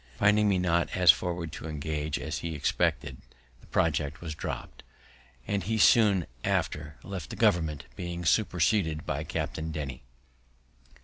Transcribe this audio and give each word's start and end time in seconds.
Finding 0.17 0.49
me 0.49 0.57
not 0.57 0.89
so 0.89 1.05
forward 1.05 1.51
to 1.51 1.67
engage 1.67 2.17
as 2.17 2.39
he 2.39 2.55
expected, 2.55 3.17
the 3.59 3.67
project 3.67 4.19
was 4.19 4.33
dropt, 4.33 4.81
and 5.45 5.61
he 5.65 5.77
soon 5.77 6.25
after 6.43 6.95
left 7.03 7.29
the 7.29 7.35
government, 7.35 7.85
being 7.95 8.25
superseded 8.25 9.05
by 9.05 9.23
Captain 9.23 9.71
Denny. 9.71 10.01